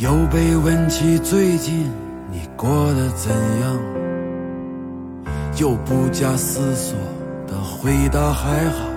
[0.00, 1.84] 又被问起最近
[2.32, 3.78] 你过得怎样，
[5.60, 6.98] 又不假思索
[7.46, 8.88] 的回答还好。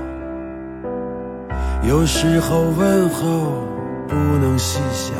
[1.85, 3.67] 有时候问候
[4.07, 5.13] 不能细想，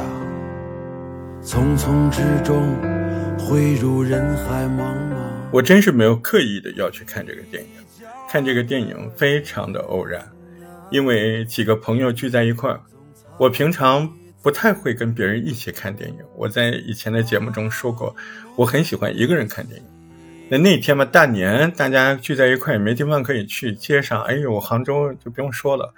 [1.44, 2.64] 匆匆之中
[3.38, 5.18] 汇入人海茫茫。
[5.52, 7.70] 我真是没有刻意的要去看这个电影，
[8.30, 10.26] 看这个电影非常的偶然，
[10.90, 12.80] 因为几个朋友聚在一块儿。
[13.38, 14.10] 我平常
[14.44, 18.14] 不太会跟别人一起看电影，我在以前的节目中说过，
[18.58, 19.86] 我很喜欢一个人看电影。
[20.50, 25.94] 那那天嘛，大年大家聚在一块，也没地方可以去，街上，哎呦，杭州就不用说了。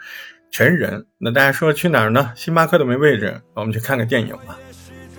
[0.52, 2.32] 全人，那大家说去哪儿呢？
[2.36, 4.58] 星巴克都没位置，我们去看个电影吧。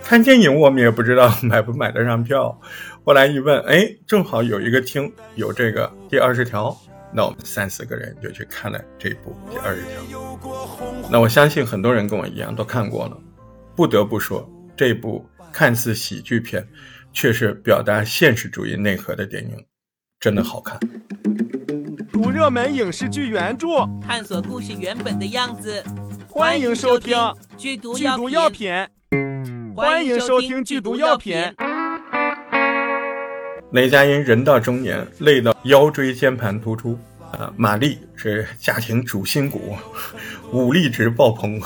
[0.01, 2.57] 看电影我们也不知道买不买得上票，
[3.03, 6.75] 后来一问，哎，正好有一个厅有这个第二十条，
[7.13, 10.39] 那我们三四个人就去看了这部第二十条。
[11.09, 13.17] 那我相信很多人跟我一样都看过了，
[13.75, 16.67] 不得不说，这部看似喜剧片，
[17.11, 19.65] 却是表达现实主义内核的电影，
[20.19, 20.79] 真的好看。
[22.11, 23.67] 读热门影视剧原著，
[24.01, 25.83] 探索故事原本的样子。
[26.27, 27.17] 欢迎收听
[27.57, 28.71] 《剧毒剧毒药品》。
[29.75, 31.35] 欢迎收听《剧毒药品》。
[33.71, 36.97] 雷佳音人到中年，累到腰椎间盘突出
[37.31, 37.51] 啊！
[37.57, 39.75] 马丽是家庭主心骨，
[40.53, 41.61] 武力值爆棚，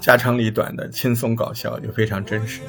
[0.00, 2.60] 家长里短的轻松搞笑又非常真实。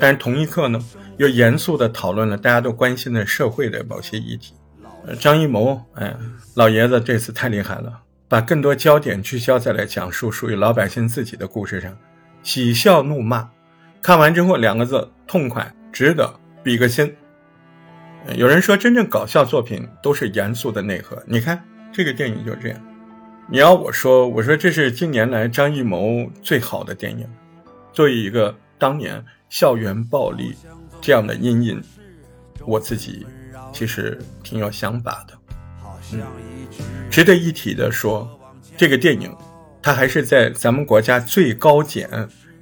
[0.00, 0.84] 但是同一刻呢，
[1.18, 4.54] 又严肃的讨论了大家都关心的社会的某些议题。
[5.20, 6.16] 张艺谋，哎，
[6.54, 11.96] 老爷子这次太厉害了，把更多焦点聚焦在了讲述属于老百姓自己的故事上，
[12.42, 13.48] 喜笑怒骂，
[14.02, 17.14] 看完之后两个字：痛快，值得，比个心。
[18.36, 22.80] 有人说，真正搞笑作品都是严肃的内核，你看这个电影就这样。
[23.48, 27.28] 你要我说，我说这是近年来张艺谋最好的电影。
[27.92, 30.54] 作为一个当年校园暴力
[31.00, 31.82] 这样的阴影，
[32.64, 33.26] 我自己。
[33.72, 35.34] 其实挺有想法的，
[36.12, 36.22] 嗯，
[37.10, 38.40] 值得一提的说，
[38.76, 39.34] 这个电影，
[39.82, 42.08] 它还是在咱们国家最高检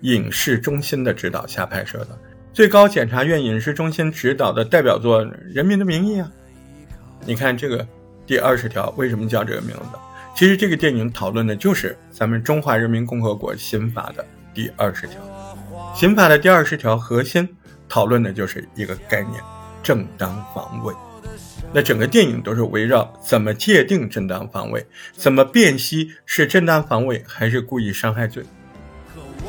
[0.01, 2.19] 影视中心的指导下拍摄的。
[2.53, 6.31] 最高检察院影视中心指导的代表作《人民的名义》啊，
[7.25, 7.87] 你看这个
[8.27, 9.99] 第二十条为什么叫这个名字？
[10.37, 15.17] 其实这个电影讨论的就是咱们中华人民共和国刑法的第二十条。
[15.95, 17.49] 刑法的第二十条核心
[17.89, 19.43] 讨论的就是一个概念。
[19.83, 20.95] 正当防卫，
[21.73, 28.45] 那整个电影都是围绕怎么界定正当防卫，怎么辨析是正当防卫还是故意伤害罪。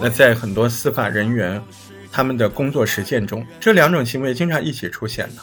[0.01, 1.61] 那在很多司法人员
[2.13, 5.41] 他们的工作实践中，这两种行为经常一起出现的。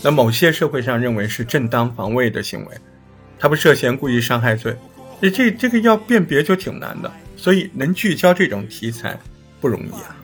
[0.00, 2.76] 那某些社会上认为是正当防卫的行为，
[3.36, 4.76] 它不涉嫌故意伤害罪，
[5.20, 7.12] 这这这个要辨别就挺难的。
[7.36, 9.18] 所以能聚焦这种题材
[9.60, 10.16] 不容易啊。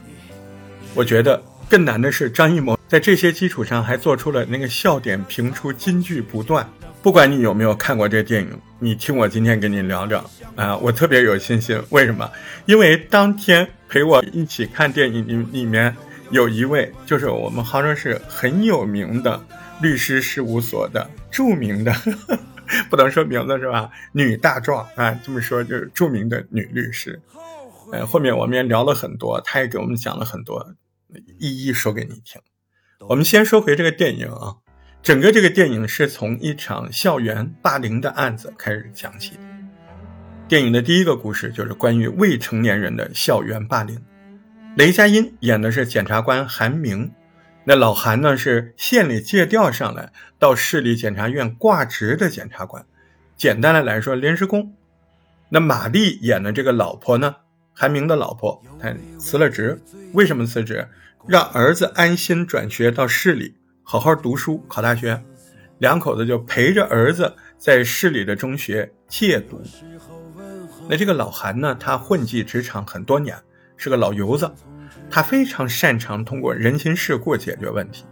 [0.94, 2.78] 我觉得更难的是张艺谋。
[2.86, 6.66] 在这些基础上，还做出了那个笑点频出、金句不断。
[7.02, 10.24] 不管你有没有看过这电影，你听我今天跟你聊聊
[10.54, 11.80] 啊，我特别有信心。
[11.90, 12.30] 为什么？
[12.66, 15.96] 因为当天陪我一起看电影里里面
[16.30, 19.42] 有一位，就是我们杭州市很有名的
[19.80, 21.92] 律师事务所的著名的，
[22.90, 23.90] 不能说名字是吧？
[24.12, 27.20] 女大壮啊，这么说就是著名的女律师。
[27.90, 30.74] 呃，后面我们也聊了很多，她也给我们讲了很多，
[31.38, 32.40] 一一说给你听。
[33.08, 34.56] 我们先说回这个电影啊，
[35.02, 39.47] 整个这个电影是从一场校园霸凌的案子开始讲起的。
[40.48, 44.02] 电影的第一个故事就是关于未成年人的校园霸凌。
[44.76, 47.12] 雷佳音演的是检察官韩明，
[47.64, 52.82] 那老韩呢是县里借调上来到市里检察院挂职的检察官，
[53.36, 54.72] 简单的来说临时工。
[55.50, 57.36] 那马丽演的这个老婆呢，
[57.74, 59.78] 韩明的老婆，她辞了职，
[60.14, 60.88] 为什么辞职？
[61.26, 65.22] 让儿子安心转学到市里好好读书考大学，
[65.76, 69.60] 两口子就陪着儿子在市里的中学借读。
[70.88, 73.36] 那这个老韩呢，他混迹职场很多年，
[73.76, 74.50] 是个老油子，
[75.10, 78.04] 他非常擅长通过人情世故解决问题。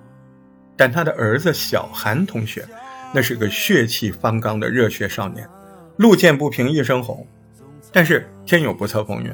[0.76, 2.66] 但他的儿子小韩同学，
[3.14, 5.48] 那是个血气方刚的热血少年，
[5.96, 7.26] 路见不平一声吼。
[7.90, 9.32] 但是天有不测风云，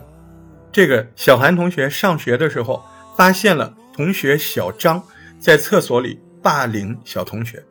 [0.71, 2.83] 这个小韩同学上学的时候。
[3.15, 5.05] 发现了同学小张
[5.39, 7.63] 在厕所里霸凌小同学，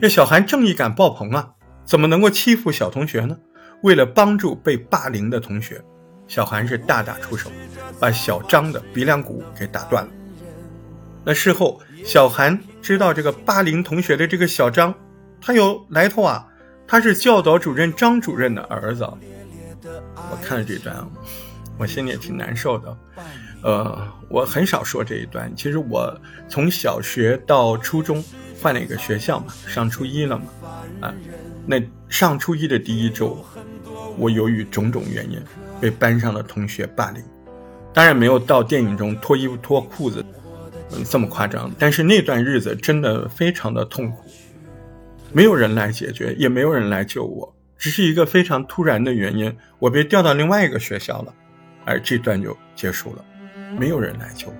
[0.00, 1.50] 这小韩正义感爆棚啊，
[1.84, 3.36] 怎么能够欺负小同学呢？
[3.82, 5.82] 为了帮助被霸凌的同学，
[6.26, 7.50] 小韩是大打出手，
[7.98, 10.10] 把小张的鼻梁骨给打断了。
[11.24, 14.94] 那事后，小韩知道这个霸凌同学的这个小张，
[15.40, 16.46] 他有来头啊，
[16.86, 19.02] 他是教导主任张主任的儿子。
[19.82, 20.96] 我看了这段，
[21.78, 22.96] 我心里也挺难受的。
[23.62, 25.50] 呃，我很少说这一段。
[25.54, 26.18] 其实我
[26.48, 28.24] 从小学到初中
[28.60, 30.44] 换了一个学校嘛，上初一了嘛，
[31.00, 31.14] 啊，
[31.66, 33.44] 那上初一的第一周，
[34.20, 35.40] 我由于种种原因
[35.80, 37.22] 被班上的同学霸凌，
[37.94, 40.22] 当然没有到电影中脱衣服脱裤子，
[40.92, 41.72] 嗯，这么夸张。
[41.78, 44.24] 但是那段日子真的非常的痛苦，
[45.32, 51.34] 没有人来解决，也没有人来救我，只是一个非常突然的原因，我被调到另外一个学校了，
[51.86, 53.24] 而这段就结束了。
[53.78, 54.54] 没有人来救我。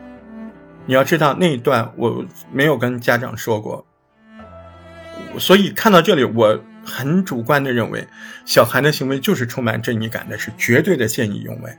[0.86, 3.84] 你要知道那一段我没有跟家长说过，
[5.38, 8.06] 所以看到这里，我很主观的认为，
[8.44, 11.71] 小韩的行为就是充满正义感的，是绝对的见义勇为。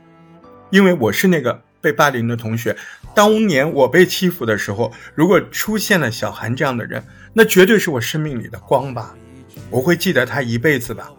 [0.70, 2.76] 因为我是那个被霸凌的同学，
[3.14, 7.02] 当年我被欺负的时候，如果出现了小韩这样的人，
[7.34, 9.14] 那绝对是我生命里的光吧，
[9.68, 11.10] 我会记得他一辈子吧。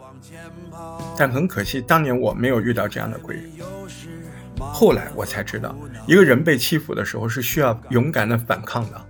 [1.16, 3.44] 但很可惜，当年我没有遇到这样的贵人。
[4.58, 5.76] 后来我才知道，
[6.06, 9.06] 一个人被欺负的时候是需要勇敢的反抗的。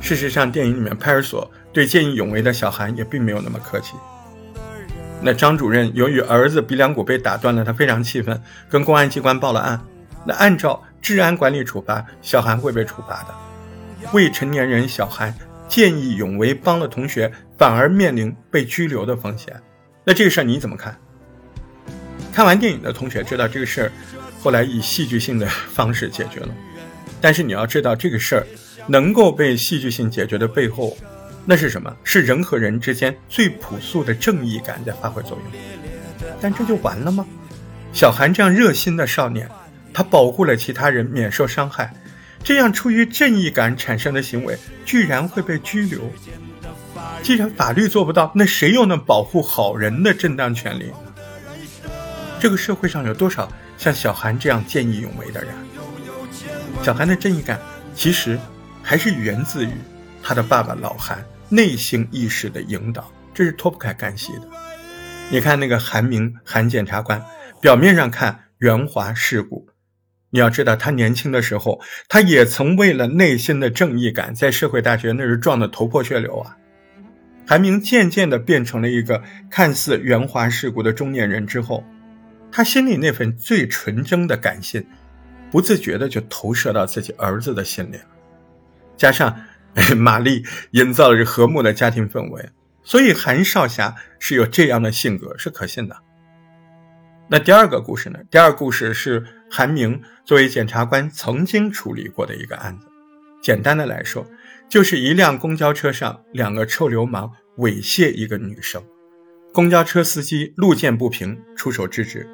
[0.00, 3.94] 事实上，电影里面派出所对见义勇为的小韩也并没有那么客气。
[5.22, 9.80] 那张主任由于儿子鼻梁骨被打断了，他非常气愤，跟公安机关报了案。
[10.24, 14.08] 那按照治安管理处罚，小韩会被处罚的。
[14.12, 15.34] 未成年人小韩
[15.68, 19.54] 见义勇为帮了同学，反而面临被拘留的风险。
[20.04, 20.98] 那这个事儿你怎么看？
[22.32, 23.92] 看完电影的同学知道这个事儿，
[24.42, 26.48] 后来以戏剧性的方式解决了。
[27.20, 28.46] 但是你要知道，这个事儿
[28.86, 30.96] 能够被戏剧性解决的背后，
[31.44, 31.94] 那是什么？
[32.04, 35.60] 是人和人之间最朴素的正义感在发挥作用。
[36.40, 37.26] 但这就完了吗？
[37.92, 39.48] 小韩这样热心的少年，
[39.92, 41.92] 他保护了其他人免受伤害，
[42.44, 46.12] 这样出于正义感产生的行为，居然会被拘留？
[47.22, 50.92] 既然法律做不到，那谁又能保护好人的正当权利？
[52.38, 55.52] 这个社会上有多少像小韩这样见义勇为的人？
[56.82, 57.58] 小韩的正义感
[57.94, 58.38] 其实
[58.82, 59.70] 还是源自于
[60.22, 64.48] 他的爸爸老韩内心意识的引导，这是脱不开干系的。
[65.30, 67.22] 你看那个韩明韩检察官，
[67.60, 69.68] 表面上看圆滑世故，
[70.30, 76.56] 你要知道他年轻的时候，他也曾为了内心的正义感，在社会大学那是撞得头破血流啊。
[77.46, 81.84] 韩明渐渐地变成了一个看似圆滑世故的中年人之后。
[82.52, 84.84] 他心里那份最纯真的感性，
[85.52, 88.04] 不自觉的就投射到自己儿子的心里了。
[88.96, 89.40] 加上
[89.96, 92.50] 玛丽营造了这和睦的家庭氛围，
[92.82, 95.96] 所以韩少侠是有这样的性格是可信的。
[97.28, 98.18] 那第二个故事呢？
[98.30, 102.86] 第二个故事是韩明作为检察官曾经处理过的一个案子。
[103.40, 104.26] 简单的来说，
[104.68, 108.82] 就是一辆公交车上两个臭流氓猥亵一个女生，
[109.52, 112.28] 公交车司机路见不平，出手制止。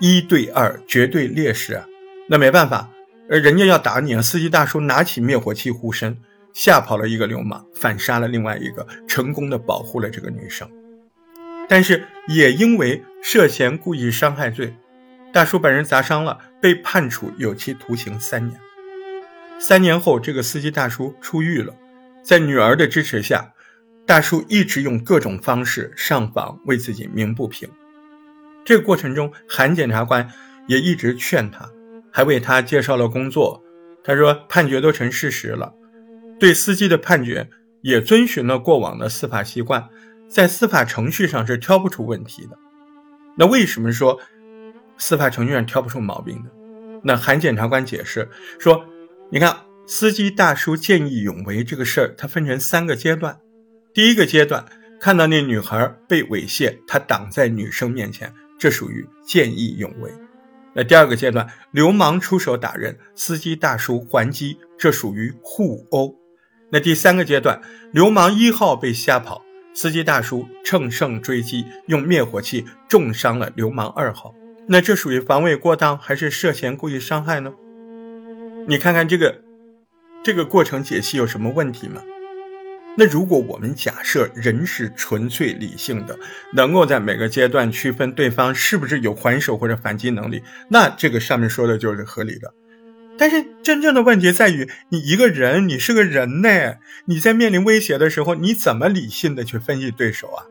[0.00, 1.86] 一对二，绝对劣势啊！
[2.28, 2.90] 那没办法，
[3.28, 4.20] 人家要打你啊！
[4.20, 6.18] 司机大叔拿起灭火器护身，
[6.54, 10.66] 吓跑了一个流氓，反杀了另外一个，成功的保护了这个女生。
[11.68, 14.74] 但是也因为涉嫌故意伤害罪，
[15.32, 18.58] 大叔把人砸伤了，被判处有期徒刑三年。
[19.58, 21.74] 三年后，这个司机大叔出狱了，
[22.22, 23.52] 在女儿的支持下，
[24.06, 27.68] 大叔一直用各种方式上访，为自己鸣不平。
[28.64, 30.30] 这个过程中，韩检察官
[30.68, 31.68] 也一直劝他，
[32.12, 33.62] 还为他介绍了工作。
[34.04, 35.72] 他说：“判决都成事实了，
[36.38, 37.48] 对司机的判决
[37.82, 39.88] 也遵循了过往的司法习惯，
[40.28, 42.58] 在司法程序上是挑不出问题的。
[43.36, 44.20] 那为什么说
[44.96, 46.50] 司法程序上挑不出毛病呢？
[47.02, 48.84] 那韩检察官解释说：
[49.30, 53.38] 你看，司机大叔见义勇为这个事儿，它分成三个阶段。
[53.92, 54.64] 第一个阶段，
[55.00, 60.10] 看到那女孩被猥亵，他挡在女生面前。”这属于见义勇为。
[60.74, 66.14] 那第二个阶段，流氓出手打人，司机大叔还击，这属于互殴。
[66.70, 67.60] 那第三个阶段，
[67.92, 74.34] 流氓一号被吓跑，司机大叔乘胜追击，用灭火器重伤了流氓二号。
[74.66, 77.52] 那这属于防卫过当还是涉嫌故意伤害呢？
[78.66, 79.42] 你看看这个
[80.22, 82.02] 这个过程解析有什么问题吗？
[82.96, 86.18] 那如果我们假设人是纯粹理性的，
[86.52, 92.54] 能够在每个阶段区分对方是不是有还手或者反击能力，那这个上面说的就是合理的。
[93.16, 96.74] 但是真正的问题在于，你一个人，你是个人呢，
[97.06, 100.44] 你在面临威胁的时候，你怎么理性的去分析对手啊？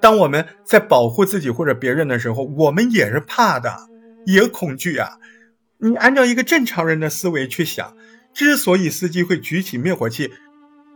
[0.00, 3.74] 当我们在保护自己或者别人的时候，我们也是怕的，
[4.26, 5.18] 也恐惧啊。
[5.78, 7.96] 你按照一个正常人的思维去想，
[8.32, 10.32] 之所以司机会举起灭火器。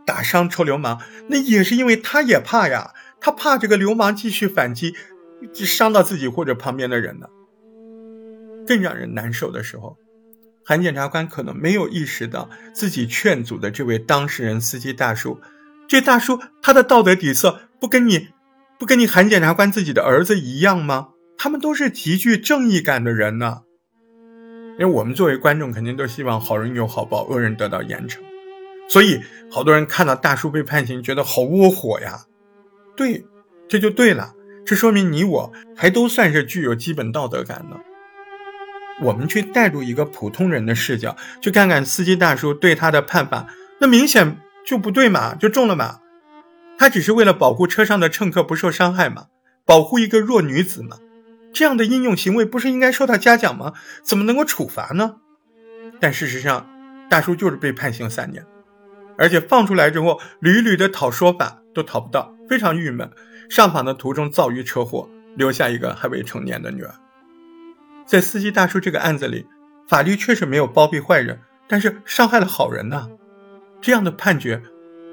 [0.05, 4.95] 打伤臭流氓，那也是因为他也怕呀，他怕这个流氓继续反击，
[5.53, 7.27] 伤到自己或者旁边的人呢。
[8.65, 9.97] 更让人难受的时候，
[10.69, 15.41] 韩检察官可能没有意识到自己劝阻的这位当事人司机大叔，
[15.87, 18.27] 这大叔他的道德底色不跟你，
[18.77, 21.07] 不跟你韩检察官自己的儿子一样吗？
[21.39, 23.61] 他们都是极具正义感的人呢。
[24.77, 28.19] 因为我们作为观众，肯定都希望好人有好报，恶人得到严惩，
[28.87, 32.25] 所以好多人看到大叔被判刑，觉得好窝火呀。
[32.95, 33.25] 对，
[33.67, 37.88] 这就对了，这说明你我还都算是具有基本道德感的。
[39.01, 43.47] 我们去带入一个普通人的视角，去看看司机大叔对他的判罚，
[43.79, 45.99] 那明显就不对嘛，就重了嘛。
[46.77, 49.27] 他只是为了保护车上的乘客不受伤害嘛，
[49.65, 50.97] 保护一个弱女子嘛。
[51.51, 53.73] 这样的英勇行为不是应该受到嘉奖吗？
[54.03, 55.15] 怎么能够处罚呢？
[55.99, 56.69] 但事实上，
[57.09, 58.45] 大叔就是被判刑三年，
[59.17, 63.09] 而且放出来之后屡屡的讨说法都讨不到，非常郁闷。
[63.49, 66.93] 上访的途中遭遇车祸，留下一个还未成年的女儿。
[68.09, 69.45] 在司机大叔这个案子里，
[69.87, 73.07] 法律确实没有包庇坏人，但是伤害了好人呐。
[73.79, 74.59] 这样的判决，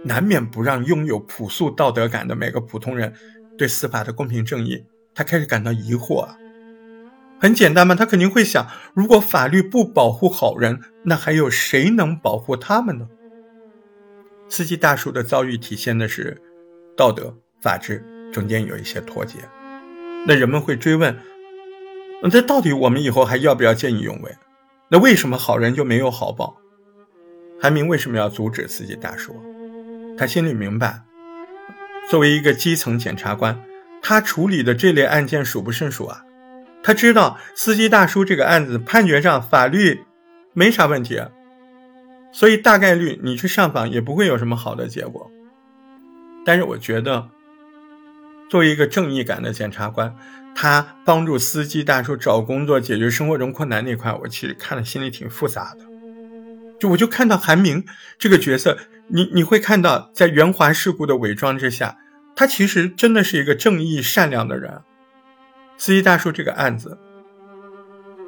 [0.03, 3.12] 难免不让拥有朴素道德感的每个普通人
[3.59, 4.83] 对司法的公平正义。
[5.15, 6.38] 他开始感到疑惑啊，
[7.38, 13.07] 很简单嘛，他肯定会想：如果法律不保护好人，那还有谁能保护他们呢？
[14.49, 16.41] 司机大叔的遭遇体现的是
[16.97, 19.41] 道德、法治中间有一些脱节。
[20.26, 21.15] 那人们会追问：
[22.23, 24.35] 那这到底我们以后还要不要见义勇为？
[24.88, 26.56] 那为什么好人就没有好报？
[27.61, 29.35] 韩明为什么要阻止司机大叔？
[30.16, 31.02] 他心里明白，
[32.11, 33.61] 作为一个基层检察官。
[34.02, 36.23] 他处理的这类案件数不胜数啊，
[36.80, 40.04] 他知道司机大叔这个案子判决上法律
[40.52, 41.20] 没啥问题，
[42.30, 45.28] 所以大概率你去上访也不会有什么好的结果。
[46.44, 47.28] 但是我觉得，
[48.49, 50.14] 作为一个正义感的检察官，
[50.58, 55.84] 他帮助司机大叔找工作、解决生活中困难那块，我其实看了心里挺复杂的。
[56.80, 57.84] 就我就看到韩明
[58.18, 61.98] 这个角色，你你会看到在圆滑世故的伪装之下。
[62.34, 64.82] 他其实真的是一个正义善良的人。
[65.76, 66.98] 司机大叔这个案子，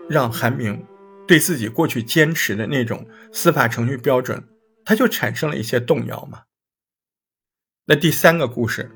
[0.08, 0.84] 让韩明
[1.26, 4.44] 对自己过去坚持的那种司法程序标准，
[4.84, 6.42] 他就产生了一些动摇嘛。
[7.86, 8.90] 那第三个故事，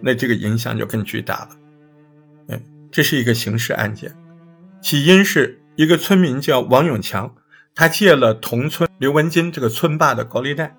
[0.00, 1.50] 那这个影响就更巨大了。
[2.48, 2.60] 哎，
[2.90, 4.14] 这是一个刑事案件，
[4.80, 7.34] 起因是一个村民叫王永强，
[7.74, 10.76] 他借了同村刘文金这个村霸的高利贷，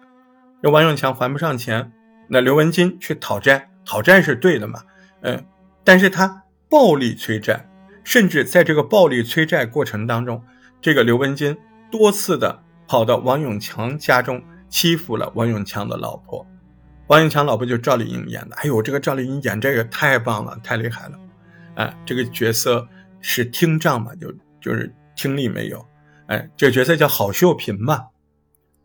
[0.62, 1.91] 这王永强还不上钱。
[2.27, 4.81] 那刘文金去讨债，讨债是对的嘛？
[5.22, 5.45] 嗯，
[5.84, 7.69] 但是他暴力催债，
[8.03, 10.41] 甚至在这个暴力催债过程当中，
[10.81, 11.55] 这个刘文金
[11.91, 16.45] 多次的跑到王永强家中欺负了王永强的老婆。
[17.07, 21.19] 王永强老婆就赵丽颖演的，哎呦，这个赵丽颖演这个太棒了，太厉害了，
[21.75, 22.88] 哎，这个角色
[23.22, 25.86] 是听障嘛，就就是听力没有，
[26.27, 28.05] 哎，这个角色叫郝秀萍嘛。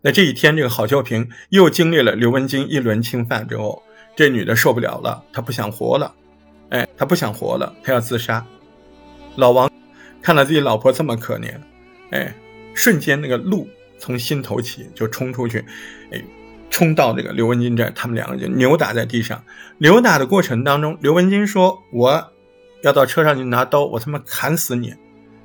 [0.02, 3.82] 那这一天，这个郝秀萍又经历了刘文金一轮侵犯之后，
[4.16, 6.14] 这女的受不了了，她不想活了，
[6.70, 8.44] 哎，她不想活了，她要自杀。
[9.36, 9.70] 老王
[10.22, 11.54] 看到自己老婆这么可怜，
[12.10, 12.34] 哎，
[12.74, 13.68] 瞬间那个怒
[13.98, 15.64] 从心头起，就冲出去，
[16.10, 16.22] 哎，
[16.70, 19.44] 冲到这个刘文金这儿，他们两个就扭打在地上。
[19.78, 22.32] 扭打的过程当中，刘文金说：“我
[22.82, 24.94] 要到车上去拿刀，我他妈砍死你。”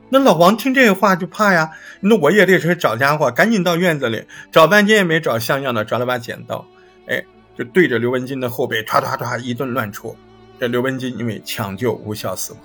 [0.10, 6.66] 那老王听这话就怕呀，那我也得去找家伙，赶紧到院子里找半天也没找像样的，找了把剪刀，
[7.08, 7.26] 哎，
[7.58, 10.16] 就对着刘文金的后背唰唰唰一顿乱戳。
[10.60, 12.62] 这刘文金因为抢救无效死亡。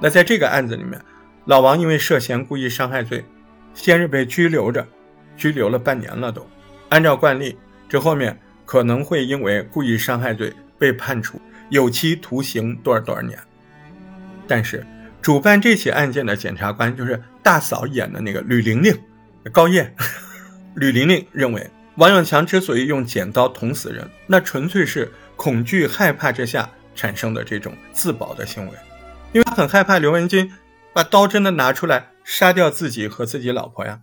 [0.00, 1.00] 那在这个案子里面，
[1.46, 3.24] 老王因为涉嫌故意伤害罪，
[3.74, 4.86] 先是被拘留着，
[5.36, 6.46] 拘留了半年了都。
[6.90, 11.40] 按照惯例，这后面可能会因为故意伤害罪被判处
[11.70, 13.38] 有期徒刑多少多少年，
[14.48, 14.86] 但是。
[15.22, 18.96] 主办这起案件的检察官就是大嫂演的那个吕玲玲，
[19.50, 19.92] 高燕。
[20.76, 28.72] 吕玲玲认为，王永强之所以用剪刀捅死人，那纯粹是恐惧害怕之下产生的这种自保的行为，
[29.32, 30.52] 因为他很害怕刘文金
[30.92, 34.02] 把刀真的拿出来杀掉自己和自己老婆呀。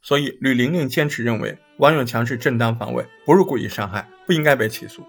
[0.00, 5.04] 所以吕玲玲坚持认为，王永强是正当防卫，不是故意伤害，不应该被起诉。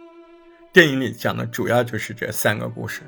[0.71, 3.01] 电影里讲的主要就是这三个故事。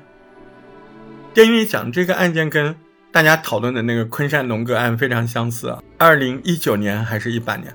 [1.36, 2.74] 电影里讲这个案件跟
[3.12, 5.82] 大家讨论的那个昆山龙哥案非常相似啊。
[5.98, 7.70] 二零一九年还是一八年，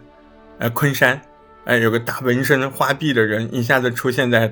[0.57, 1.21] 呃，昆山，
[1.65, 4.51] 哎，有个大纹身花臂的人一下子出现在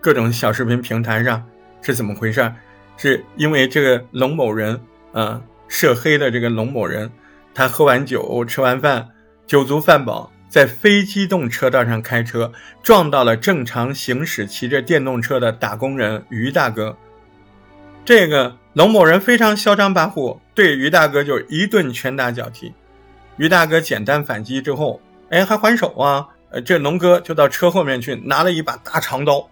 [0.00, 1.44] 各种小视频平台上，
[1.82, 2.50] 是怎么回事？
[2.96, 4.80] 是因为这个龙某人，
[5.12, 7.12] 啊，涉黑的这个龙某人，
[7.52, 9.06] 他喝完酒，吃完饭，
[9.46, 12.50] 酒足饭饱，在非机动车道上开车，
[12.82, 16.96] 撞到了正常行驶骑着电动车的打工人于大哥。
[18.06, 22.72] 这个龙某人非常嚣张跋扈，对于大哥就一顿拳打脚踢，
[23.36, 26.28] 于大哥简单反击之后，哎，还还手啊！
[26.50, 29.50] 呃，这龙哥就到车后面去拿了一把大长刀，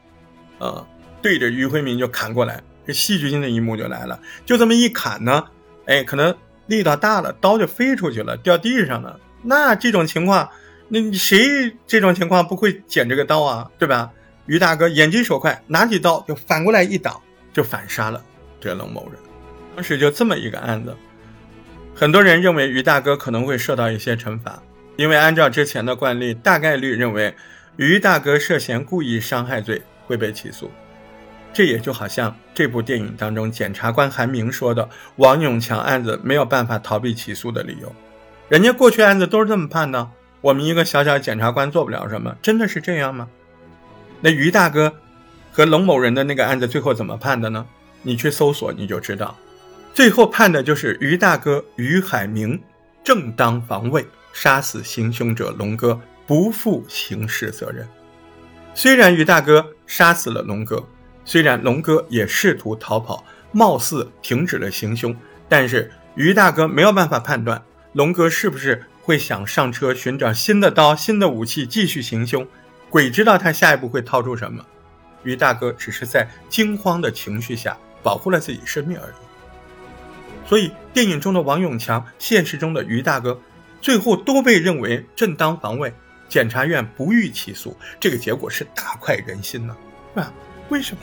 [0.61, 0.87] 呃，
[1.21, 2.63] 对着于辉民就砍过来。
[2.87, 5.45] 这戏剧性的一幕就来了，就这么一砍呢，
[5.87, 6.33] 哎，可能
[6.67, 9.19] 力道大了，刀就飞出去了，掉地上了。
[9.43, 10.49] 那这种情况，
[10.87, 13.69] 那谁这种情况不会捡这个刀啊？
[13.81, 14.13] 对吧？
[14.47, 17.21] 于大哥眼疾手快，拿起刀就反过来一挡，
[17.53, 18.23] 就反杀了
[18.65, 19.21] 这龙某人。
[19.77, 20.97] 当时就这么一个案子，
[21.95, 24.63] 很多人认为于大哥可能会受到一些惩罚，
[24.97, 27.35] 因为按照之前的惯例，大概率认为
[27.77, 30.71] 于大哥涉嫌故意伤害罪会被起诉。
[31.53, 37.95] 这也就好像这部电影当中检察官韩明说的王永强案子没有办法逃避起诉的理由，
[38.49, 40.09] 人家过去案子都是这么判的，
[40.41, 43.29] 我们一个小小检察官做不了什么，真的是这样吗？
[44.21, 44.95] 那于大哥
[45.53, 47.67] 和龙某人的那个案子最后怎么判的呢？
[48.05, 49.37] 你去搜索你就知道，
[49.93, 52.63] 最后判的就是于大哥于海明
[53.03, 57.85] 正当防卫杀死行凶者龙哥，不负刑事责任。
[58.75, 60.89] 虽然于大哥杀死了龙哥。
[61.27, 65.17] 虽然龙哥也试图逃跑，貌似停止了行凶，
[65.49, 67.63] 但是于大哥没有办法判断
[67.95, 72.47] 龙哥是不是会想上车寻找新的刀、新的武器继续行凶。
[72.91, 74.63] 鬼知道他下一步会掏出什么。
[75.23, 80.49] 于大哥只是在惊慌的情绪下保护了自己生命而已。
[80.49, 83.41] 所以，电影中的王永强，现实中的于大哥，
[83.81, 85.93] 最后都被认为正当防卫，
[86.29, 87.77] 检察院不予起诉。
[87.99, 89.75] 这个结果是大快人心呢，
[90.15, 90.33] 啊？
[90.69, 91.03] 为什么？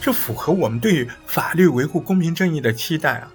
[0.00, 3.30] 这符合我们对于法律维护公平正义的期待啊！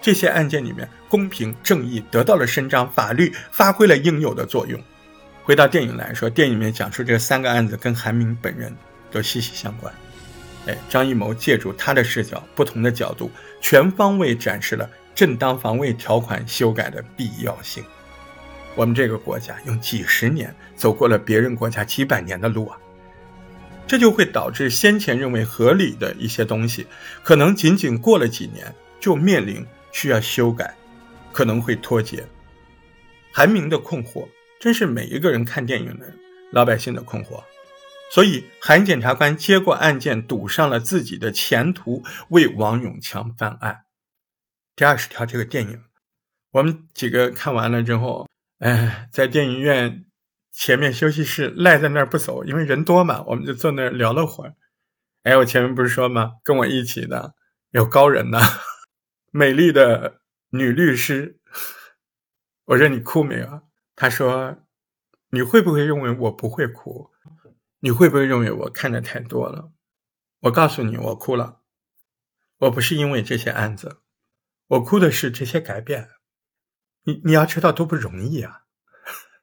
[0.00, 4.80] 这些案件里面，公平正义得到了伸张，法律发挥了应有的作用。
[5.42, 8.72] 回到电影来说，电影里面讲述这三个案子跟韩明本人
[9.10, 9.92] 都息息相关。
[10.66, 17.82] 哎，张艺谋借助他的视角，不同的角度，全方位展示了正当防卫条款修改的必要性。
[18.74, 22.78] 我们这个国家用几十年走过了别人国家几百年的路啊！
[23.86, 26.86] 这就会导致先前认为合理的一些东西，
[27.24, 30.72] 可能仅仅过了几年就面临需要修改，
[31.32, 32.24] 可能会脱节。
[33.32, 34.28] 韩明的困惑，
[34.60, 36.06] 真是每一个人看电影的
[36.52, 37.42] 老百姓的困惑。
[38.10, 43.84] 所以，韩检察官接过案件，赌上了自己的前途，为王永强翻案。
[44.76, 45.82] 第二十条，这个电影，
[46.50, 50.04] 我们几个看完了之后，哎，在电影院。
[50.52, 54.56] 前面休息室赖在那儿不走，因为人多嘛，我们就坐那儿聊了会儿。
[55.22, 56.32] 哎，我前面不是说吗？
[56.42, 57.34] 跟我一起的
[57.70, 58.40] 有高人呐，
[59.30, 60.20] 美丽的
[60.50, 61.38] 女律师。
[62.64, 63.62] 我说你哭没有？
[63.94, 64.58] 她说
[65.30, 67.09] 你会不会认为我不会哭？
[67.80, 69.72] 你会不会认为我看的太多了？
[70.40, 71.60] 我告诉你，我哭了。
[72.58, 74.00] 我不是因为这些案子，
[74.66, 76.10] 我哭的是这些改变。
[77.04, 78.62] 你你要知道多不容易啊！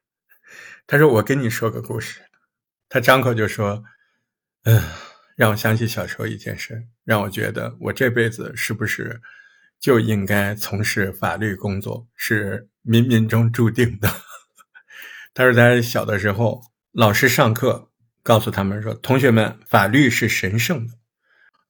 [0.86, 2.22] 他说：“我跟你说个故事。”
[2.88, 3.82] 他张口就说
[4.62, 4.80] ：“嗯，
[5.36, 9.20] 让我想起小时候一件事，让我觉得我这辈子是不是
[9.80, 14.08] 就应该从事法律工作，是冥冥中注定的。
[15.34, 17.87] ”他说：“在小的时候，老师上课
[18.28, 20.92] 告诉他们说，同学们，法律是神圣的。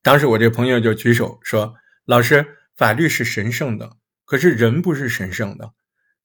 [0.02, 2.44] 当时我这朋友就举手说：‘老师，
[2.74, 3.92] 法律是神圣的，
[4.24, 5.74] 可是人不是神圣的，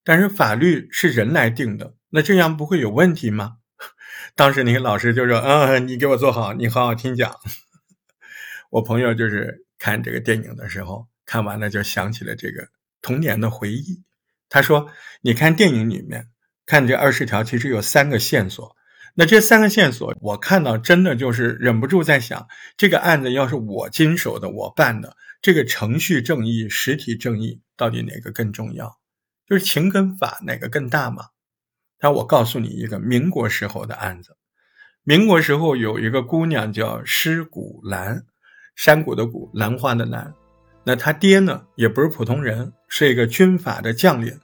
[0.03, 3.57] 但是法律是人来定的。’”那这样不会有问题吗？
[4.33, 7.31] 当时那个老师就说：“嗯，你给我坐好，你好好听讲。
[8.71, 12.67] ”我朋友就是看这个电影的时候，看完了就想起了这个
[13.03, 14.01] 童年的回忆。
[14.49, 14.89] 他说
[15.21, 16.29] ：“你看电影里面
[16.65, 18.75] 看这二十条，其实有三个线索。
[19.15, 28.97] 那这三个线索，我看到真的就是忍不住在想，这个案子要是我经手的，我办的，这个程序正义、实体正义到底哪个更重要？
[29.47, 31.25] 就是情跟法哪个更大嘛？”
[32.01, 34.35] 那我告诉你一个民国时候的案子。
[35.03, 38.23] 民国时候有一个姑娘叫施古兰，
[38.75, 40.33] 山谷的谷，兰花的兰。
[40.85, 44.39] 那他爹呢，也不是普通人，是一个军阀的将领。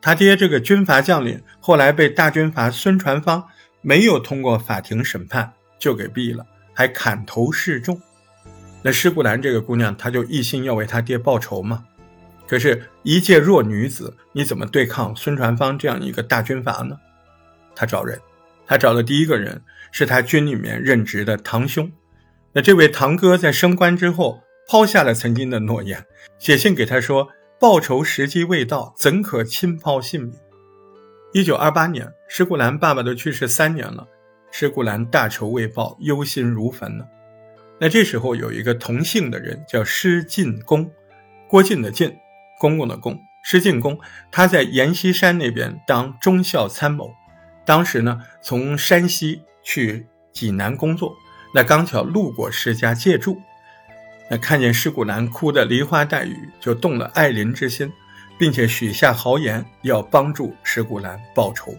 [0.00, 3.48] 他爹这个军阀将领后来被大军阀孙传芳
[3.86, 6.44] 没有通过法庭审判就给毙了，
[6.74, 8.00] 还砍头示众。
[8.82, 11.84] 那施古兰这个姑娘，她就一心要为他爹报仇嘛。
[12.48, 16.98] 可是，一介弱女子，你怎么对抗孙传芳这样一个大军阀呢？
[17.76, 18.20] 他找人，
[18.66, 21.88] 他找的第一个人是他军里面任职的堂兄。
[22.52, 26.04] 那这位堂哥在升官之后，抛下了曾经的诺言，
[26.40, 27.28] 写信给他说
[27.60, 30.32] ：“报仇时机未到，怎可轻抛性命？”
[31.32, 34.06] 一九二八年，施古兰爸爸都去世三年了，
[34.50, 37.04] 施古兰大仇未报，忧心如焚呢。
[37.78, 40.90] 那这时候有一个同姓的人叫施进公，
[41.48, 42.14] 郭靖的靖。
[42.58, 44.00] 公公的公，施进公
[44.32, 47.12] 他在阎锡山那边当中校参谋，
[47.66, 51.14] 当时呢从山西去济南工作，
[51.54, 53.38] 那刚巧路过施家借住，
[54.30, 57.92] 那看见施古兰哭得梨花带雨，就动了爱怜之心，
[58.38, 61.74] 并且许下豪言要帮助施古兰报仇。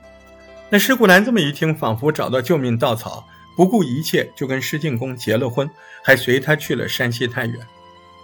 [0.69, 3.25] 那施古兰这么一听，仿佛找到救命稻草，
[3.55, 5.69] 不顾一切就跟施进公结了婚，
[6.03, 7.57] 还随他去了山西太原。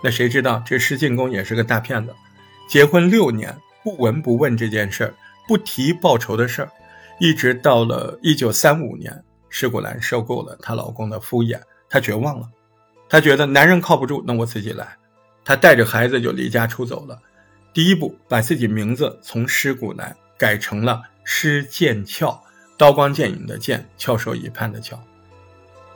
[0.03, 2.13] 那谁知道这施进公也是个大骗子，
[2.67, 5.13] 结婚六年不闻不问这件事儿，
[5.47, 6.69] 不提报仇的事儿，
[7.17, 11.57] 一直到了一九三五年，施古兰受够了她老公的敷衍，
[11.89, 12.45] 她绝望了，
[13.07, 14.85] 她觉得男人靠不住，那我自己来，
[15.45, 17.17] 她带着孩子就离家出走了。
[17.73, 21.01] 第一步，把自己名字从施古兰改成了。
[21.23, 22.39] 施剑鞘，
[22.77, 25.01] 刀光剑影的剑，翘首以盼的翘。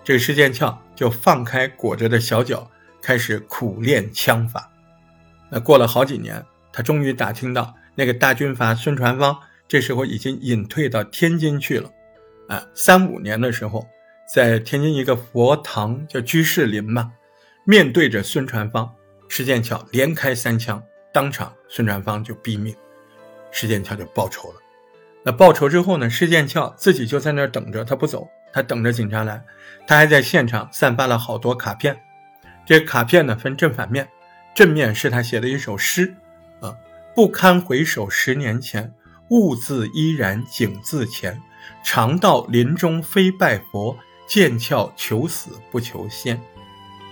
[0.04, 2.70] 这个施剑鞘就放开裹着的小脚，
[3.02, 4.72] 开始苦练枪法。
[5.50, 9.38] 那过了好几年，他终于打听到那个大军阀孙传芳
[9.68, 11.92] 这时候已经隐退到天津去了。
[12.48, 13.86] 啊，三五年的时候，
[14.34, 17.12] 在天津一个佛堂叫居士林嘛，
[17.66, 18.90] 面对着孙传芳，
[19.28, 20.82] 施剑鞘连开三枪，
[21.14, 22.74] 当场孙传芳就毙命，
[23.52, 24.62] 施剑鞘就报仇了。
[25.28, 26.10] 那报仇之后呢？
[26.10, 29.44] 施剑鞘自己就在那儿等着，他不走，他等着警察来。
[29.86, 32.00] 他还在现场散发了好多卡片，
[32.66, 34.08] 这卡片呢分正反面，
[34.56, 36.16] 正面是他写的一首诗，
[36.62, 36.74] 啊，
[37.14, 38.94] 不堪回首十年前，
[39.28, 41.42] 物字依然景自前。
[41.84, 43.98] 常到林中非拜佛，
[44.30, 46.42] 剑鞘求死不求仙。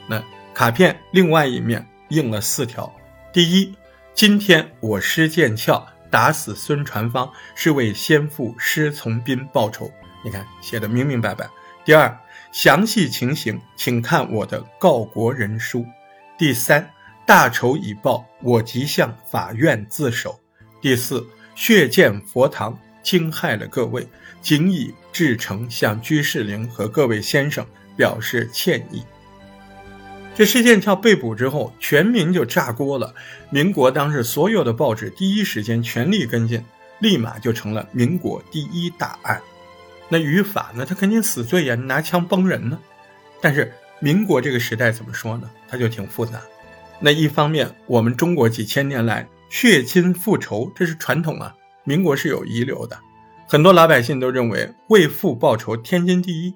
[0.08, 0.23] 那
[0.54, 2.89] 卡片另外一面印了四条：
[3.34, 3.75] 第一，
[4.13, 5.86] 今天我施剑鞘。
[6.15, 9.91] 打死孙传芳是为先父施从斌报仇，
[10.23, 11.45] 你看写的明明白白。
[11.84, 12.17] 第二，
[12.54, 15.86] 详细情形请看我的告国人书。
[16.38, 16.89] 第三，
[17.25, 20.39] 大仇已报，我即向法院自首。
[20.82, 24.08] 第四，血溅佛堂，惊害了各位，
[24.41, 29.04] 谨以至诚向居士林和各位先生表示歉意。
[30.36, 33.15] 这施剑翘被捕之后，全民就炸锅了。
[33.50, 36.62] 民国当时所有的报纸第一时间全力跟进，
[37.00, 39.41] 立马就成了民国第一大案。
[40.10, 40.86] 那于法呢？
[40.86, 42.78] 他肯定死罪呀，拿枪崩人呢。
[43.39, 43.71] 但是
[44.02, 45.50] 民国这个时代怎么说呢？
[45.69, 46.41] 他就挺复杂。
[47.00, 51.56] 那一方面，我们中国几千年来血亲复仇，这是传统啊。
[51.86, 53.00] 民国是有遗留的，
[53.48, 56.54] 很多老百姓都认为为父报仇天经地义。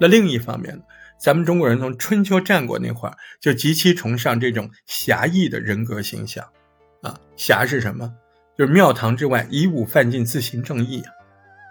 [0.00, 0.82] 那另一方面呢？
[1.22, 6.44] 咱们中国人从春秋战国那会儿就极其崇尚这种侠义的人格形象，
[7.00, 8.12] 啊，侠是什么？
[8.58, 11.12] 就是庙堂之外以武犯禁，自行正义啊。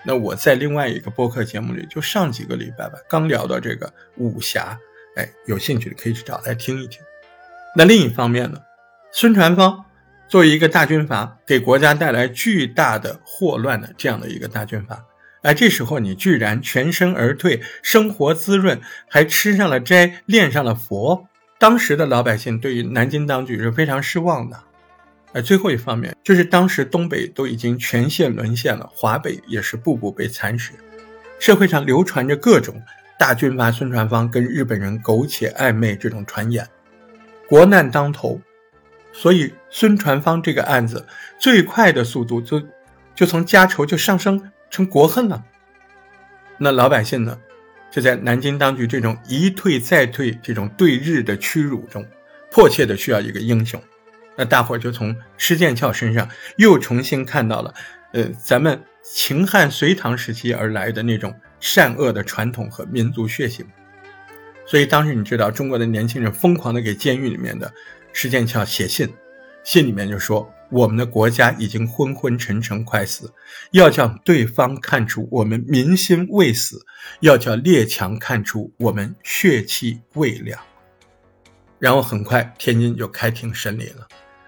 [0.05, 4.79] 那我在另外一个播客节目里，就上几个礼拜吧，刚聊到这个武侠，
[5.17, 7.01] 哎，有兴趣的可以去找来听一听。
[7.75, 8.57] 那另一方面呢，
[9.11, 9.83] 孙传芳
[10.29, 15.05] 作为一个大军阀，给国家带来巨大的祸乱的这样的一个大军阀。
[15.41, 21.27] 哎，这时候你居然全身而退，生活滋润，还吃上了斋，念上了佛。
[21.57, 24.59] 当时的老百姓对于南京当局是非常失望的。
[25.33, 30.73] 哎，最后一方面就是当时东北都已经全线沦陷了，华北也是步步被蚕食，
[31.39, 32.79] 社会上流传着各种
[33.17, 36.67] 大军阀孙传芳跟日本人苟且暧昧这种传言，
[37.47, 38.39] 国难当头，
[39.11, 41.07] 所以孙传芳这个案子
[41.39, 42.61] 最快的速度就
[43.15, 44.51] 就从家仇就上升。
[44.71, 45.43] 成国恨了，
[46.57, 47.37] 那老百姓呢，
[47.91, 52.07] 就在南京当局这种一退再退、这种对日的屈辱中，
[52.49, 53.79] 迫切的需要一个英雄。
[54.37, 57.73] 那大伙就从施剑翘身上又重新看到了，
[58.13, 63.67] 呃，咱们秦汉隋唐时期而来的那种善恶的传统和民族血性。
[64.65, 67.69] 所以当时你知道，中国的年轻人疯狂的给监狱里面的
[68.13, 69.13] 施剑翘写信，
[69.65, 70.49] 信里面就说。
[70.71, 73.33] 我们的国家已经昏昏沉沉，快死，
[73.71, 76.85] 要叫对方看出我们民心未死，
[77.19, 80.59] 要叫列强看出我们血气未凉。
[81.77, 84.07] 然后很快，天津就开庭审理了。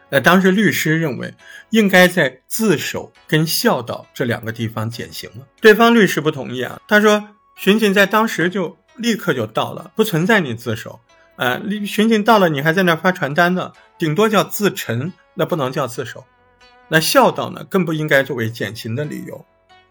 [0.10, 1.34] 那当时律师认为，
[1.72, 5.48] 应该在自首跟孝道这两个地方减刑了。
[5.60, 11.00] 对方律师不同意啊，他说，巡警在当时就立刻就到了，不存在你自首。
[11.36, 15.12] 呃，巡警到了，你还在那发传单呢，顶多叫自陈。
[15.34, 16.24] 那不能叫自首，
[16.88, 17.64] 那孝道呢？
[17.64, 19.46] 更不应该作为减刑的理由。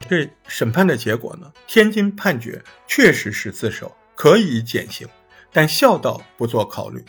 [0.09, 1.53] 这审判的结果呢？
[1.67, 5.09] 天津判决确实是自首，可以减刑，
[5.53, 7.05] 但孝道不做考虑，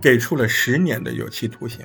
[0.00, 1.84] 给出了十年的有期徒刑。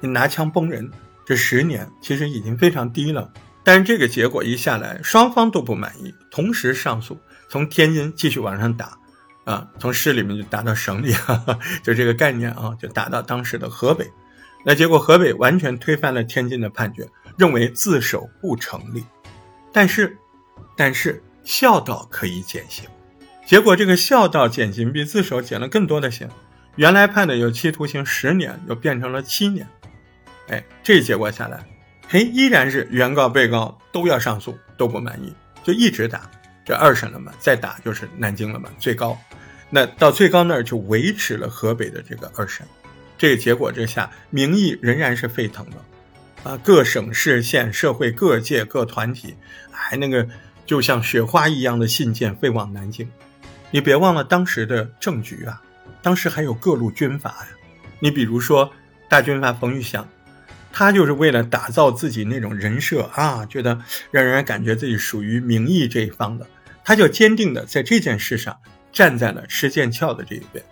[0.00, 0.90] 你拿枪崩人，
[1.24, 3.32] 这十年其实已经非常低了。
[3.64, 8.98] 但是这个结果一下来，双方都不满意，同时上诉，从天津继续往上打，
[9.44, 11.14] 啊，从市里面就打到省里，
[11.82, 14.10] 就这个概念啊，就打到当时的河北。
[14.64, 19.04] 那结果河北完全推翻了天津的判决，认为自首不成立。
[19.72, 20.16] 但是，
[20.76, 22.88] 但是孝道可以减刑。
[23.44, 26.28] 结果这个孝道减刑比自首减了更多的刑，
[26.76, 29.66] 原来判的有期徒刑十年，又变成了七年。
[30.48, 31.64] 哎，这结果下来，
[32.08, 36.30] 嘿，依然是原告、被告都要上诉，都不满意，就一直打。
[36.64, 39.18] 这二审了嘛，再打就是南京了嘛，最高。
[39.68, 42.64] 那到最高那儿就维持了河北的这个二审。
[43.22, 45.76] 这个结果之下，民意仍然是沸腾的。
[46.42, 49.36] 啊，各省市县、社会各界各团体，
[49.70, 50.26] 还那个
[50.66, 53.08] 就像雪花一样的信件飞往南京。
[53.70, 55.62] 你别忘了当时的政局啊，
[56.02, 57.48] 当时还有各路军阀呀。
[58.00, 58.72] 你比如说
[59.08, 60.08] 大军阀冯玉祥。
[60.72, 63.80] 他就是为了打造自己那种人设啊，觉得
[64.10, 66.44] 让人感觉自己属于民意这一方的，
[66.82, 68.58] 他就坚定的在这件事上
[68.90, 70.64] 站在了施剑翘的这一边。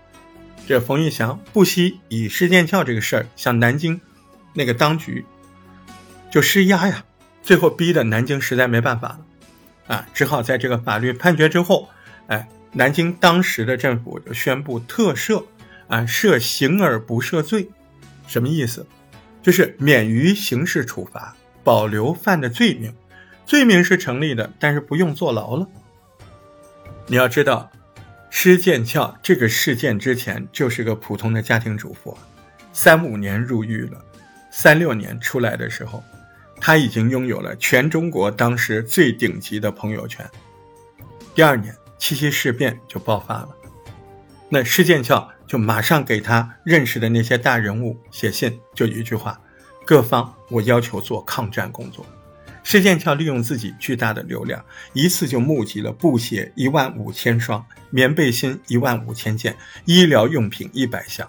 [0.66, 4.00] 这冯玉祥不惜以施剑翘这个事儿向南京
[4.52, 5.24] 那个当局
[6.30, 7.04] 就施压呀，
[7.42, 9.20] 最后逼得南京实在没办法了，
[9.88, 11.88] 啊，只好在这个法律判决之后，
[12.28, 15.44] 哎，南京当时的政府就宣布特赦，
[15.88, 17.68] 啊，赦刑而不赦罪，
[18.28, 18.86] 什么意思？
[19.42, 22.94] 就是免于刑事处罚，保留犯的罪名，
[23.44, 25.66] 罪名是成立的，但是不用坐牢了。
[27.06, 27.72] 你要知道，
[28.30, 32.16] 施剑翘这个事件之前就是个普通的家庭主妇，
[32.72, 34.02] 三五年入狱了，
[34.50, 36.02] 三六年出来的时候，
[36.60, 40.24] 他已经拥有了全中国当时最顶级的朋友圈。
[41.34, 43.48] 第二年七七事变就爆发了，
[44.48, 45.30] 那施剑翘。
[45.50, 49.36] 就马上给他认识的那些大人物写信，就一句话：
[49.84, 52.06] 各方我要求做抗战工作。
[52.62, 61.26] 施建翘利用自己巨大的流量，一次就募集了布鞋一万五千双、棉背心一万五千件、医疗用品一百箱。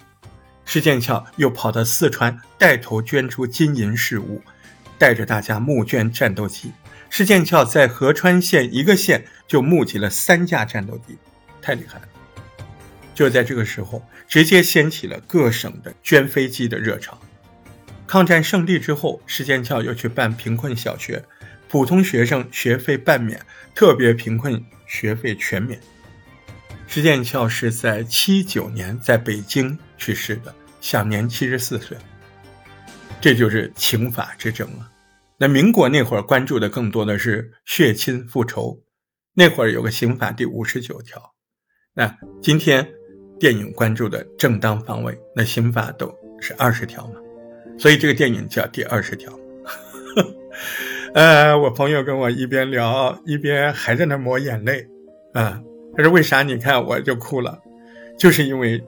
[0.66, 4.42] 施建翘又跑到四川，带头捐出金银饰物，
[4.98, 6.72] 带着大家募捐战斗机。
[7.10, 11.18] 施建翘在合川县一个县就募集了三架战斗机，
[11.62, 12.08] 太厉害了。
[13.14, 17.20] 就在这个时候，直接掀起了各省的捐飞机的热潮。
[18.12, 21.24] 抗战胜利之后，施建翘又去办贫困小学，
[21.70, 23.40] 普通学生学费半免，
[23.74, 25.80] 特别贫困学费全免。
[26.88, 31.96] 施建翘是在七九年在北京去世的，享年七十四岁。
[33.22, 34.92] 这就是情法之争了。
[35.38, 38.78] 那民国那会儿关注的更多的是血亲复仇，
[39.34, 41.34] 那会儿有个刑法第五十九条。
[41.94, 42.86] 那今天。
[43.40, 47.14] 电影关注的正当防卫，那刑法都是二十条嘛，
[47.82, 49.34] 所以这个电影叫第二十条。
[51.16, 54.88] 呃，我朋友跟我一边聊一边还在那抹眼泪
[55.34, 55.60] 啊，
[55.98, 56.44] 他说为啥？
[56.44, 57.58] 你看我就哭了，
[58.20, 58.80] 就是因为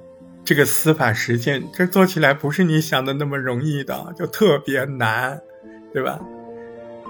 [0.45, 5.41] 这个司法实践这做起来不是你想的那么容易的，就特别难，
[5.91, 6.21] 对吧？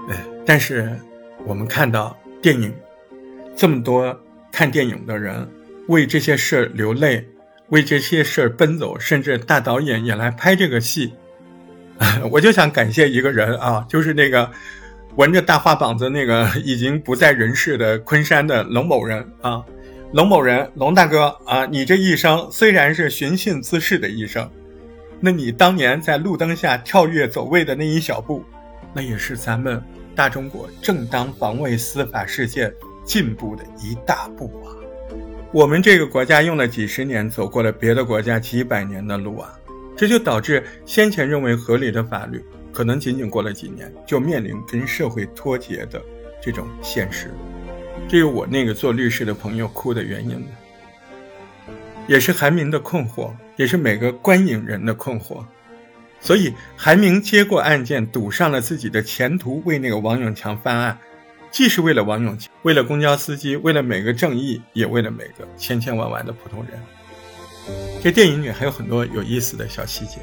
[0.08, 0.98] 哎，但是
[1.44, 2.74] 我们看到电影
[3.54, 4.18] 这么多
[4.50, 5.46] 看电影的人
[5.88, 7.28] 为这些事流泪。
[7.70, 11.14] 为这些事奔走，甚至大导演也来拍这个戏，
[12.30, 14.50] 我就想感谢一个人啊，就是那个
[15.16, 19.62] 纹着大花膀子那个已经不在人世的昆山的龙某人啊，
[20.12, 24.50] 龙某人，龙大哥啊，你这一生虽然是寻衅滋事的一生，
[25.20, 28.44] 那你当年在路灯下跳跃走位的那一小步，
[28.92, 29.82] 那也是咱们
[30.14, 32.72] 大中国正当防卫司法世界
[33.04, 34.74] 进步的一大步啊。
[35.52, 39.52] 我们这个国家用了几十年，走过了别的国家几百年的路啊，
[39.96, 46.02] 这就导致先前认为合理的法律，可能仅仅过了几年，就面临跟社会脱节的
[46.42, 47.32] 这种现实。
[48.08, 50.44] 这是我那个做律师的朋友哭的原因，
[52.06, 55.44] 也是韩明的困惑，也是每个观影人的困惑。
[56.20, 60.98] 所以韩明接过案件，赌上了自己的前途，为那个王永强翻案。
[61.50, 66.80] 既是为了王永强，为了公交司机，为了每个正义，也为了每个千千万万的普通人。
[68.02, 70.18] 这电影里还有很多有意思的小细节，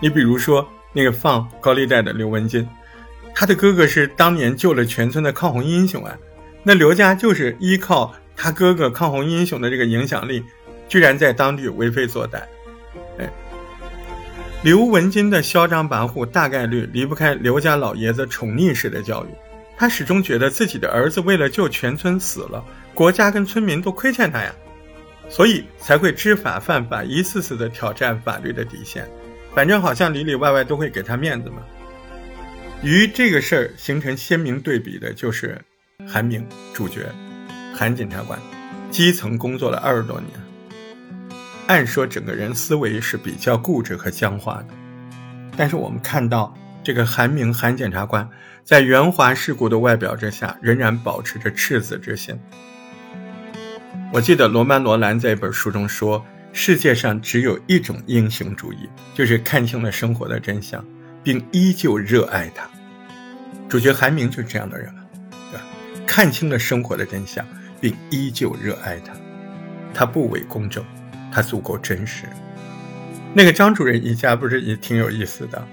[0.00, 2.68] 你比如说那个放高利贷的刘文金，
[3.34, 6.14] 他的哥哥是当年救了全村的抗洪英雄啊，
[6.62, 10.44] 那刘家就是依靠他哥哥抗洪英雄的这个影响力，
[10.88, 12.42] 居然在当地为非作歹。
[13.18, 13.30] 哎，
[14.62, 19.28] 刘文金的嚣张跋扈，大概率离不开刘家老爷子宠溺式的教育。
[19.78, 22.62] 他始终觉得自己的儿子为了救全村死了，
[22.94, 24.54] 国家跟村民都亏欠他呀，
[25.28, 29.08] 所以才会知法犯法，一次次的挑战法律的底线。
[29.54, 31.62] 反正好像里里外外都会给他面子嘛。
[32.82, 35.60] 与这个事儿形成鲜明对比的就是
[36.08, 37.06] 韩明主角，
[37.74, 38.38] 韩检察官，
[38.90, 40.30] 基层工作了二十多年，
[41.66, 44.74] 按说整个人思维是比较固执和僵化的，
[45.56, 48.28] 但是我们看到这个韩明韩检察官
[48.64, 52.36] 在圆滑世故的外表之下，仍然保持着赤子之心。
[54.12, 56.22] 我记得罗曼·罗兰在一本书中说
[56.52, 60.84] ：“世界上只有一种英雄主义，就是看清了生活的真相，
[61.24, 62.68] 并依旧热爱它。”
[63.70, 64.94] 主角韩明就是这样的人，
[65.50, 65.64] 对吧？
[66.06, 67.42] 看清了生活的真相，
[67.80, 69.14] 并依旧热爱它。
[69.94, 70.84] 他不伪公正，
[71.32, 72.26] 他足够真实。
[73.32, 75.66] 那个张主任一家不是也挺有意思的？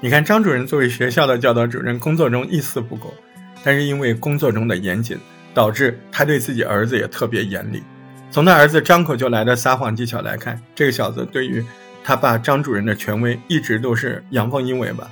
[0.00, 3.14] 你看，张主任作为学校的教导主任，工作中一丝不苟，
[3.62, 5.16] 但是因为工作中的严谨。
[5.54, 7.82] 导致他对自己儿子也特别严厉。
[8.30, 11.64] 从他儿子张口就来的撒谎技巧来看，这个小子对于
[12.02, 15.08] 他爸张主任的权威一直都是阳奉阴违吧。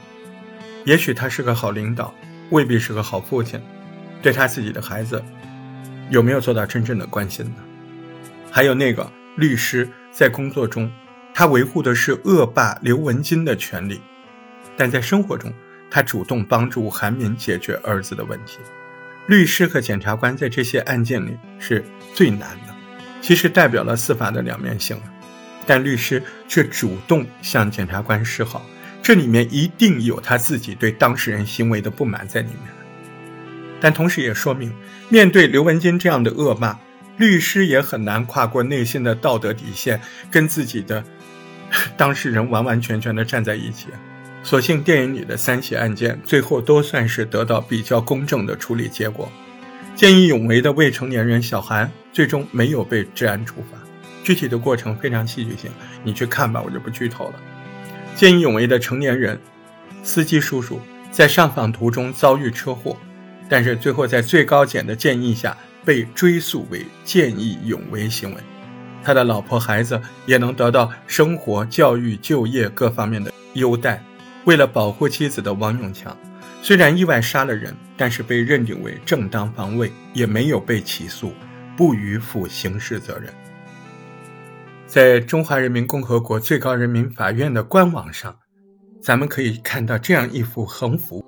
[0.84, 2.12] 也许他是个好领导，
[2.50, 3.60] 未必是个好父亲。
[4.20, 5.22] 对他自己的孩子，
[6.10, 7.54] 有没有做到真正的关心呢？
[8.50, 10.90] 还有那个律师在工作中，
[11.32, 14.00] 他维护的是恶霸刘文金的权利，
[14.76, 15.52] 但在生活中，
[15.90, 18.58] 他主动帮助韩敏解决儿子的问题。
[19.26, 22.74] 律师和检察官在这些案件里是最难的，
[23.20, 25.00] 其实代表了司法的两面性
[25.64, 28.66] 但律师却主动向检察官示好，
[29.00, 32.72] 这里面一定有他自己对当事人行为的不满在里面。
[33.80, 34.72] 但同时也说明，
[35.08, 36.76] 面对刘文金这样的恶骂，
[37.16, 41.02] 律师也很难跨过内心的道德底线，跟自己的
[41.96, 43.86] 当事人完完全全的站在一起。
[44.42, 49.30] 所幸电影里的三起案件最后都算是得到比较公正的处理结果。
[49.94, 53.78] 见义勇为的未成年人小韩最终没有被治安处罚，
[54.24, 55.70] 具体的过程非常戏剧性，
[56.02, 57.34] 你去看吧，我就不剧透了。
[58.16, 59.38] 见义勇为的成年人
[60.02, 62.96] 司机叔叔在上访途中遭遇车祸，
[63.48, 68.40] 但是最后在最高检的建议下被追诉为见义勇为行为，
[69.04, 74.02] 他的老婆孩子也能得到生活、教育、就业各方面的优待。
[74.44, 76.16] 为了保护妻子的王永强，
[76.62, 81.32] 虽然意外杀了人，但是被认定为正当防卫，也没有被起诉，
[81.76, 83.32] 不予负刑事责任。
[84.86, 88.36] 在中华人民共和国最高人民法院的官网上，
[89.00, 91.24] 咱们可以看到这样一幅横幅，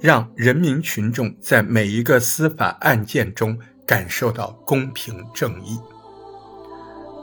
[0.00, 5.78] 让人民群众在每一个司法案件中感受到公平正义。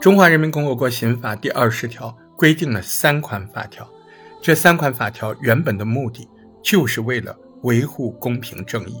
[0.00, 3.88] 中华人民共和国刑法第二十条规定了三款法条。
[4.42, 6.28] 这三款法条原本的目的
[6.64, 8.96] 就是为了维护公平正义，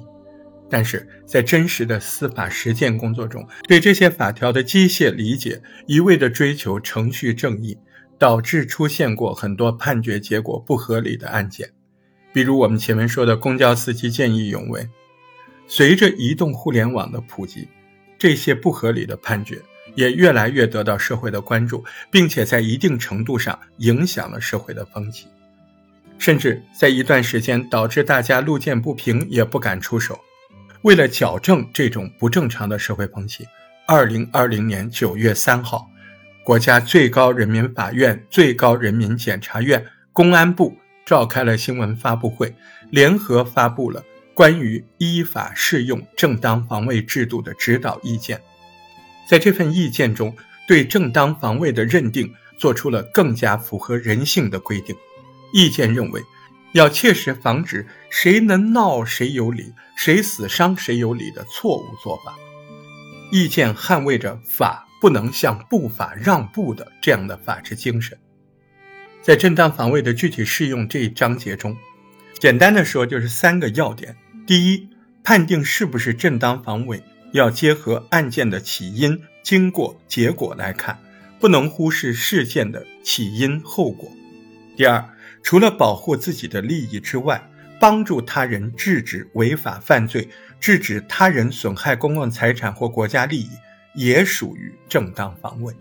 [0.70, 7.76] 但是在真实的司法实践工作中，对这些法条的机械理解，一味的追求程序正义，
[8.20, 11.68] 导致出现过很多判决结果不合理的案件。
[12.32, 14.88] 比如我们前面说的公交司机见义勇为，
[15.66, 17.66] 随着移动互联网的普及，
[18.16, 19.60] 这些不合理的判决
[19.94, 25.26] 也越来越得到社会的关注，并且在一定程度上影响了社会的风气。
[26.18, 30.20] 甚至在一段时间导致大家路见不平也不敢出手。
[30.82, 33.46] 为了矫正这种不正常的社会风气，
[33.86, 35.88] 二零二零年九月三号，
[36.44, 42.54] 国家最高人民法院、最高人民检察院、公安部召开了新闻发布会，
[42.90, 48.40] 联合发布了关于依法适用正当防卫制度的指导意见。
[49.32, 50.36] 在这份意见中，
[50.68, 54.94] 对正当防卫的认定做出了更加符合人性的规定。
[55.54, 56.20] 意见认为，
[56.72, 62.34] 要切实防止“谁能闹谁有理，谁死伤谁有理”的错误做法。
[63.30, 68.18] 意见捍卫着法不能向不法让步的这样的法治精神。
[69.22, 71.74] 在正当防卫的具体适用这一章节中，
[72.38, 74.14] 简单的说就是三个要点：
[74.46, 74.90] 第一，
[75.24, 80.98] 判定是不是正当防卫，要结合案件的起因、经过、结果来看，
[81.40, 84.08] 不能忽视事件的起因后果；
[84.76, 85.04] 第二，
[85.42, 90.28] 除了保护自己的利益之外，帮助他人制止违法犯罪、
[90.60, 93.50] 制止他人损害公共财产或国家利益，
[93.94, 95.74] 也属于正当防卫。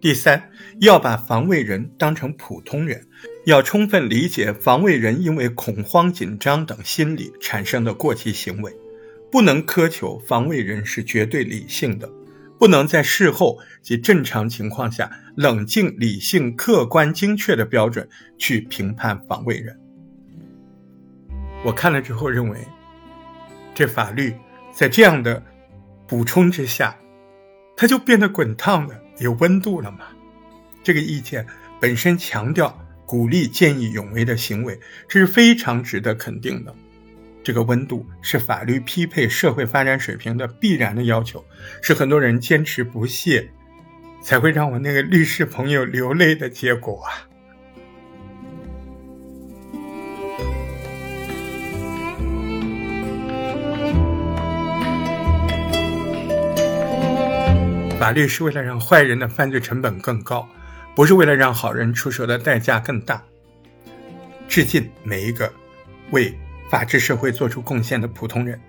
[0.00, 3.04] 第三，要把防卫人当成普通人，
[3.44, 8.72] 要充分理解防卫人因为恐慌、紧张等心理产生的过激行为，
[9.30, 12.10] 不能苛求防卫人是绝对理性的。
[12.58, 19.78] 不能在事后及正常情况下冷静、理性、客观、精确的标准去评判防卫人。
[21.64, 22.58] 我看了之后认为，
[23.76, 24.34] 这法律
[24.72, 25.40] 在这样的
[26.08, 26.96] 补充之下，
[27.76, 30.06] 它就变得滚烫的、有温度了嘛？
[30.82, 31.46] 这个意见
[31.80, 32.76] 本身强调
[33.06, 36.74] 鼓励见义勇为的行为，这是非常值得肯定的。
[37.48, 41.42] 这个温度是法律匹配社会发展水平的必然的要求，
[41.80, 43.48] 是很多人坚持不懈
[44.20, 47.24] 才会让我那个律师朋友流泪的结果啊。
[57.98, 60.46] 法律是为了让坏人的犯罪成本更高，
[60.94, 63.24] 不是为了让好人出手的代价更大。
[64.46, 65.50] 致敬每一个
[66.10, 66.38] 为。
[66.70, 68.60] 法治社会做出贡献的普通人，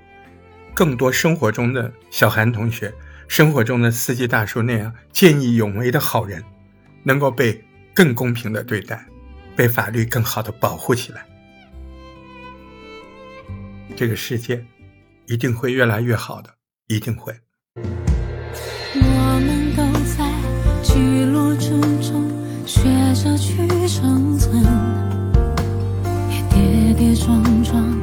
[0.73, 2.93] 更多生活中的小韩同学，
[3.27, 6.43] 生活中的司机大叔那样见义勇为的好人，
[7.03, 9.05] 能够被更公平的对待，
[9.55, 11.25] 被法律更好的保护起来。
[13.95, 14.63] 这个世界
[15.27, 16.49] 一定会越来越好的，
[16.87, 17.33] 一定会。
[17.75, 19.83] 我们都
[20.15, 20.25] 在
[20.81, 21.69] 起落之
[22.01, 22.31] 中
[22.65, 22.81] 学
[23.13, 23.58] 着去
[27.29, 27.98] 撞撞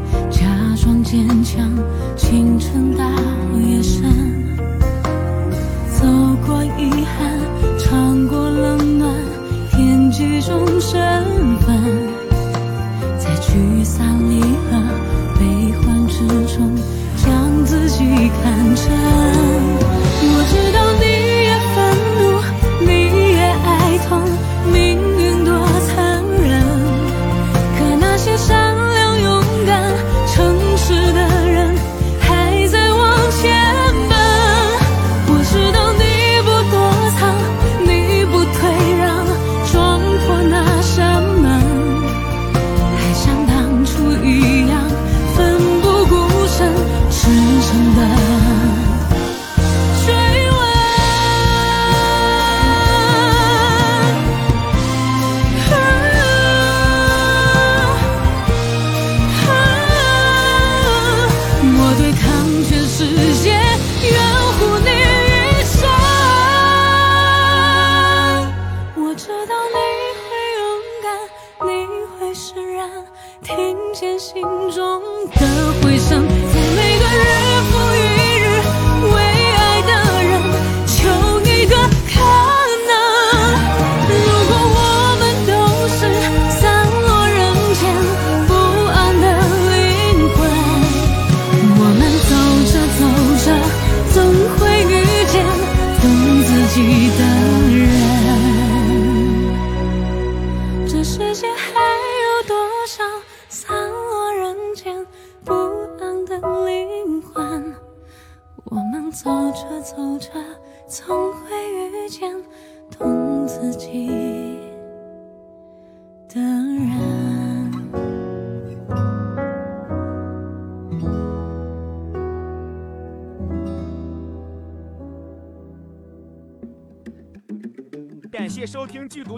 [73.42, 76.24] 听见心中的回声，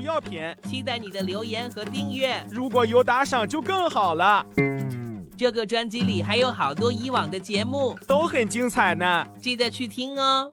[0.09, 2.43] 药品，期待你的留言和订阅。
[2.51, 4.45] 如果有打赏就更好了，
[5.37, 9.27] 这个专辑里还有好多以往的节目，都很精彩呢。
[9.39, 10.51] 记得去听哦。